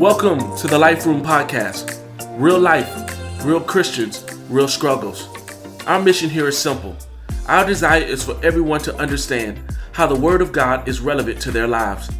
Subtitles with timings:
[0.00, 2.00] Welcome to the Life Room Podcast.
[2.40, 5.28] Real life, real Christians, real struggles.
[5.86, 6.96] Our mission here is simple.
[7.46, 9.60] Our desire is for everyone to understand
[9.92, 12.10] how the Word of God is relevant to their lives.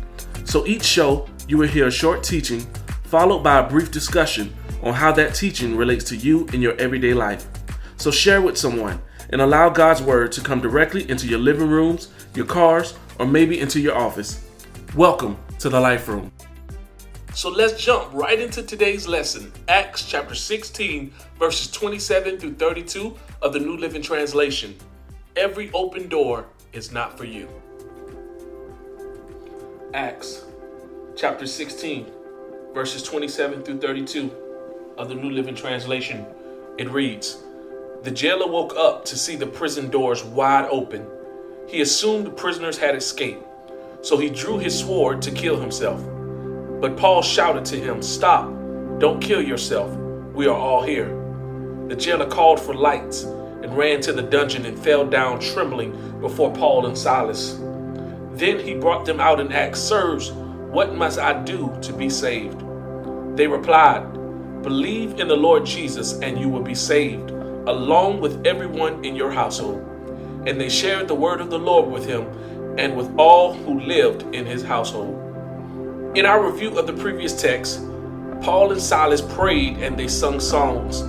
[0.45, 2.61] So each show, you will hear a short teaching
[3.05, 7.15] followed by a brief discussion on how that teaching relates to you in your everyday
[7.15, 7.49] life.
[7.97, 12.09] So share with someone and allow God's Word to come directly into your living rooms,
[12.35, 14.47] your cars, or maybe into your office.
[14.95, 16.31] Welcome to the Life Room.
[17.33, 23.53] So let's jump right into today's lesson, Acts chapter 16, verses 27 through 32 of
[23.53, 24.75] the New Living Translation.
[25.37, 27.49] Every open door is not for you.
[29.95, 30.45] Acts
[31.17, 32.11] chapter 16,
[32.75, 34.35] verses 27 through 32
[34.99, 36.27] of the New Living Translation.
[36.79, 37.39] It reads
[38.03, 41.07] The jailer woke up to see the prison doors wide open.
[41.69, 43.47] He assumed the prisoners had escaped,
[44.03, 46.05] so he drew his sword to kill himself.
[46.81, 48.49] But Paul shouted to him, Stop,
[48.99, 49.95] don't kill yourself.
[50.35, 51.09] We are all here.
[51.89, 56.53] The jailer called for lights and ran to the dungeon and fell down trembling before
[56.55, 57.59] Paul and Silas.
[58.33, 62.61] Then he brought them out and asked, Sirs, what must I do to be saved?
[63.37, 64.11] They replied,
[64.63, 69.31] Believe in the Lord Jesus and you will be saved, along with everyone in your
[69.31, 69.81] household.
[70.47, 72.23] And they shared the word of the Lord with him
[72.79, 75.20] and with all who lived in his household.
[76.17, 77.87] In our review of the previous text,
[78.43, 81.03] Paul and Silas prayed and they sung songs,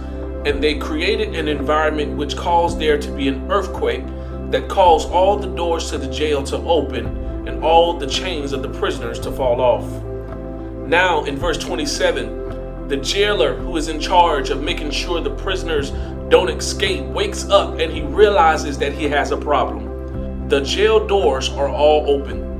[0.45, 4.03] and they created an environment which caused there to be an earthquake
[4.51, 7.07] that caused all the doors to the jail to open
[7.47, 9.87] and all the chains of the prisoners to fall off.
[10.87, 15.89] Now, in verse 27, the jailer who is in charge of making sure the prisoners
[16.29, 20.47] don't escape wakes up and he realizes that he has a problem.
[20.47, 22.50] The jail doors are all open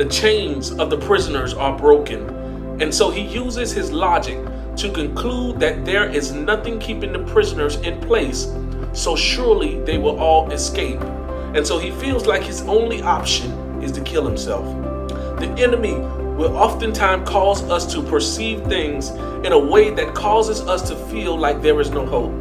[0.00, 2.26] the chains of the prisoners are broken.
[2.80, 4.38] And so he uses his logic
[4.76, 8.50] to conclude that there is nothing keeping the prisoners in place,
[8.94, 10.98] so surely they will all escape.
[11.54, 13.50] And so he feels like his only option
[13.82, 14.64] is to kill himself.
[15.38, 19.10] The enemy will oftentimes cause us to perceive things
[19.44, 22.32] in a way that causes us to feel like there is no hope.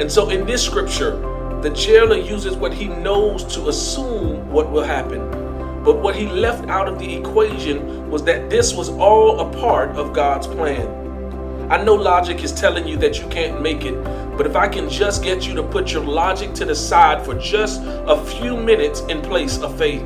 [0.00, 1.16] And so in this scripture,
[1.62, 5.45] the jailer uses what he knows to assume what will happen.
[5.86, 9.90] But what he left out of the equation was that this was all a part
[9.90, 11.70] of God's plan.
[11.70, 13.94] I know logic is telling you that you can't make it,
[14.36, 17.36] but if I can just get you to put your logic to the side for
[17.36, 20.02] just a few minutes in place of faith.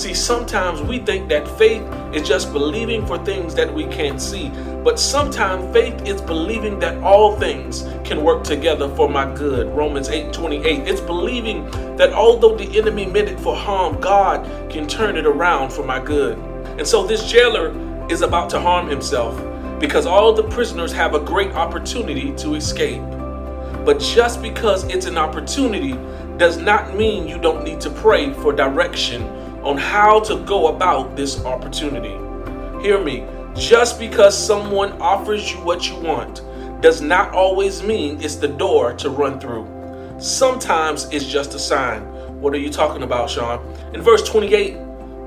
[0.00, 1.82] See, sometimes we think that faith
[2.14, 4.48] is just believing for things that we can't see,
[4.82, 9.66] but sometimes faith is believing that all things can work together for my good.
[9.76, 10.88] Romans 8 28.
[10.88, 15.70] It's believing that although the enemy meant it for harm, God can turn it around
[15.70, 16.38] for my good.
[16.78, 17.70] And so this jailer
[18.10, 19.38] is about to harm himself
[19.78, 23.02] because all the prisoners have a great opportunity to escape.
[23.84, 25.92] But just because it's an opportunity
[26.38, 31.16] does not mean you don't need to pray for direction on how to go about
[31.16, 32.16] this opportunity.
[32.82, 36.42] Hear me, just because someone offers you what you want
[36.80, 39.68] does not always mean it's the door to run through.
[40.18, 42.02] Sometimes it's just a sign.
[42.40, 43.64] What are you talking about, Sean?
[43.92, 44.78] In verse 28,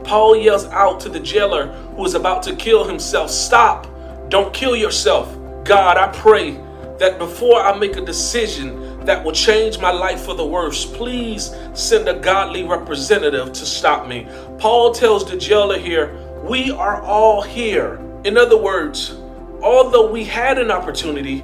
[0.03, 3.87] Paul yells out to the jailer who is about to kill himself Stop!
[4.29, 5.31] Don't kill yourself.
[5.63, 6.51] God, I pray
[6.97, 10.85] that before I make a decision, that will change my life for the worse.
[10.85, 14.27] Please send a godly representative to stop me.
[14.57, 17.99] Paul tells the jailer here, We are all here.
[18.23, 19.17] In other words,
[19.61, 21.43] although we had an opportunity,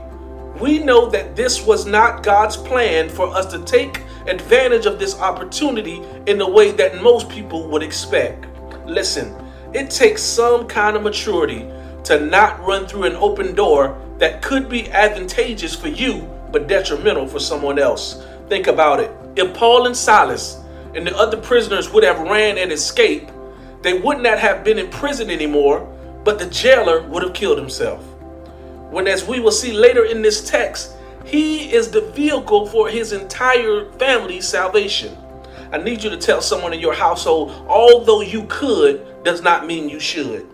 [0.59, 5.17] we know that this was not God's plan for us to take advantage of this
[5.19, 8.45] opportunity in the way that most people would expect.
[8.85, 9.35] Listen,
[9.73, 11.69] it takes some kind of maturity
[12.05, 17.27] to not run through an open door that could be advantageous for you but detrimental
[17.27, 18.25] for someone else.
[18.47, 19.11] Think about it.
[19.35, 20.61] If Paul and Silas
[20.95, 23.31] and the other prisoners would have ran and escaped,
[23.81, 25.87] they would not have been in prison anymore,
[26.23, 28.03] but the jailer would have killed himself.
[28.89, 33.13] When, as we will see later in this text, he is the vehicle for his
[33.13, 35.15] entire family's salvation.
[35.71, 39.87] I need you to tell someone in your household, although you could, does not mean
[39.87, 40.48] you should.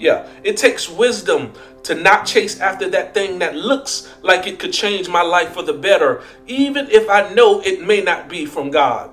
[0.00, 1.52] Yeah, it takes wisdom
[1.82, 5.62] to not chase after that thing that looks like it could change my life for
[5.62, 9.10] the better, even if I know it may not be from God.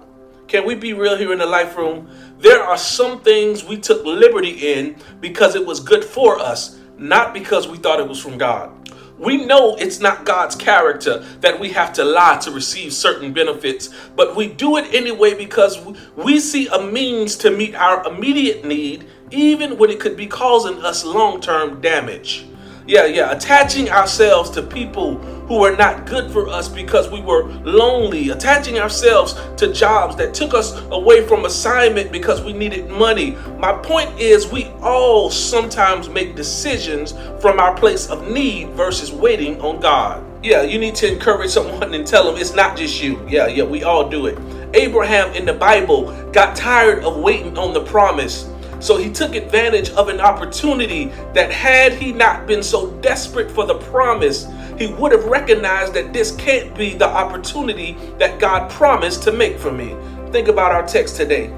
[0.47, 2.09] Can we be real here in the life room?
[2.39, 7.33] There are some things we took liberty in because it was good for us, not
[7.33, 8.71] because we thought it was from God.
[9.17, 13.89] We know it's not God's character that we have to lie to receive certain benefits,
[14.15, 15.83] but we do it anyway because
[16.15, 20.81] we see a means to meet our immediate need even when it could be causing
[20.83, 22.45] us long term damage.
[22.85, 27.43] Yeah, yeah, attaching ourselves to people who are not good for us because we were
[27.63, 33.31] lonely, attaching ourselves to jobs that took us away from assignment because we needed money.
[33.57, 39.59] My point is, we all sometimes make decisions from our place of need versus waiting
[39.59, 40.23] on God.
[40.43, 43.25] Yeah, you need to encourage someone and tell them it's not just you.
[43.27, 44.37] Yeah, yeah, we all do it.
[44.73, 48.49] Abraham in the Bible got tired of waiting on the promise.
[48.79, 53.65] So he took advantage of an opportunity that, had he not been so desperate for
[53.65, 54.47] the promise,
[54.77, 59.57] he would have recognized that this can't be the opportunity that God promised to make
[59.57, 59.95] for me.
[60.31, 61.51] Think about our text today.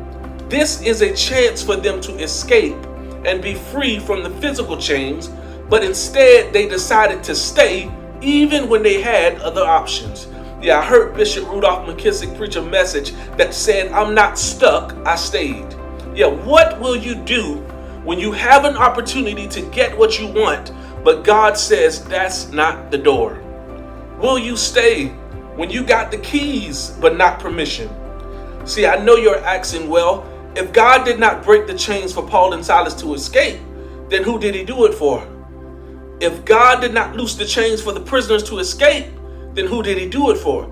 [0.47, 2.77] This is a chance for them to escape
[3.25, 5.29] and be free from the physical chains,
[5.69, 7.91] but instead they decided to stay
[8.21, 10.27] even when they had other options.
[10.61, 15.15] Yeah, I heard Bishop Rudolph McKissick preach a message that said, I'm not stuck, I
[15.15, 15.75] stayed.
[16.15, 17.55] Yeah, what will you do
[18.03, 20.71] when you have an opportunity to get what you want,
[21.03, 23.41] but God says that's not the door?
[24.19, 25.07] Will you stay
[25.55, 27.89] when you got the keys but not permission?
[28.65, 32.53] See, I know you're asking, well, if God did not break the chains for Paul
[32.53, 33.59] and Silas to escape,
[34.09, 35.25] then who did he do it for?
[36.19, 39.05] If God did not loose the chains for the prisoners to escape,
[39.53, 40.69] then who did he do it for?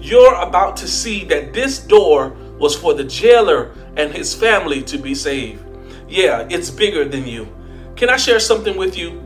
[0.00, 4.98] You're about to see that this door was for the jailer and his family to
[4.98, 5.64] be saved.
[6.08, 7.48] Yeah, it's bigger than you.
[7.96, 9.22] Can I share something with you?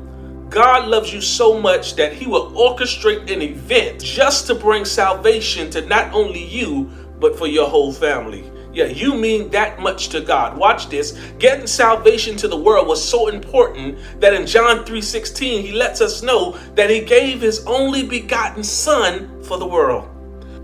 [0.49, 5.71] God loves you so much that he will orchestrate an event just to bring salvation
[5.71, 8.51] to not only you, but for your whole family.
[8.75, 10.57] Yeah, you mean that much to God.
[10.57, 11.13] Watch this.
[11.39, 16.23] Getting salvation to the world was so important that in John 3:16 he lets us
[16.23, 20.09] know that he gave his only begotten son for the world.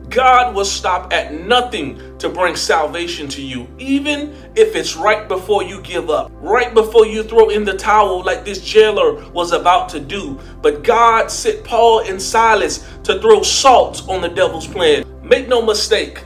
[0.08, 5.62] God will stop at nothing to bring salvation to you, even if it's right before
[5.62, 9.88] you give up, right before you throw in the towel, like this jailer was about
[9.90, 10.38] to do.
[10.62, 15.05] But God sent Paul and Silas to throw salt on the devil's plan.
[15.22, 16.25] Make no mistake,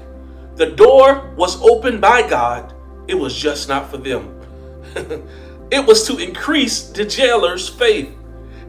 [0.57, 2.75] the door was opened by God,
[3.09, 4.39] it was just not for them.
[5.71, 8.15] it was to increase the jailer's faith.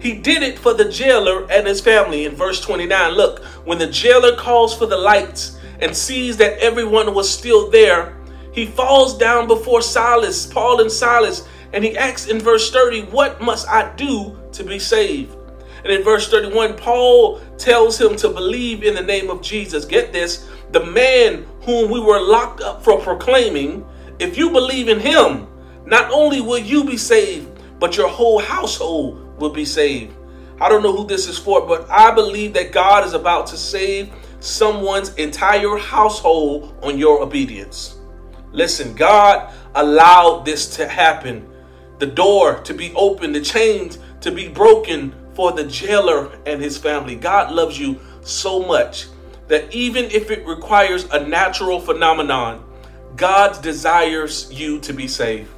[0.04, 2.26] He did it for the jailer and his family.
[2.26, 7.14] In verse 29, look, when the jailer calls for the lights and sees that everyone
[7.14, 8.18] was still there,
[8.52, 13.40] he falls down before Silas, Paul and Silas, and he asks in verse 30, What
[13.42, 15.38] must I do to be saved?
[15.86, 19.86] And in verse 31, Paul tells him to believe in the name of Jesus.
[19.86, 23.86] Get this the man whom we were locked up for proclaiming,
[24.20, 25.48] if you believe in him,
[25.86, 27.50] not only will you be saved,
[27.80, 30.16] but your whole household will be saved.
[30.62, 33.58] I don't know who this is for, but I believe that God is about to
[33.58, 34.10] save
[34.40, 37.98] someone's entire household on your obedience.
[38.54, 41.46] Listen, God allowed this to happen.
[42.00, 46.78] The door to be open, the chains to be broken for the jailer and his
[46.78, 47.16] family.
[47.16, 49.08] God loves you so much
[49.50, 52.64] that even if it requires a natural phenomenon,
[53.18, 55.50] God desires you to be saved.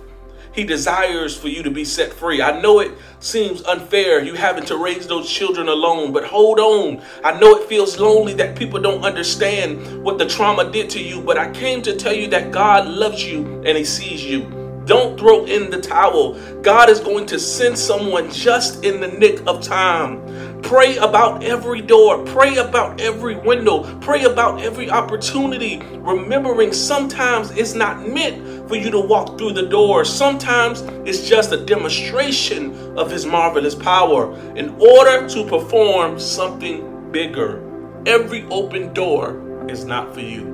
[0.55, 2.41] He desires for you to be set free.
[2.41, 7.03] I know it seems unfair, you having to raise those children alone, but hold on.
[7.25, 11.19] I know it feels lonely that people don't understand what the trauma did to you,
[11.19, 14.43] but I came to tell you that God loves you and He sees you.
[14.85, 16.39] Don't throw in the towel.
[16.61, 20.21] God is going to send someone just in the nick of time.
[20.65, 27.75] Pray about every door, pray about every window, pray about every opportunity, remembering sometimes it's
[27.75, 30.03] not meant for you to walk through the door.
[30.03, 37.61] Sometimes it's just a demonstration of His marvelous power in order to perform something bigger.
[38.07, 40.45] Every open door is not for you.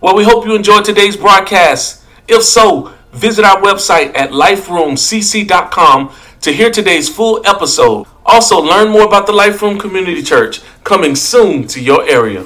[0.00, 2.02] Well, we hope you enjoyed today's broadcast.
[2.28, 8.06] If so, visit our website at liferoomcc.com to hear today's full episode.
[8.24, 12.44] Also, learn more about the Life Room Community Church coming soon to your area.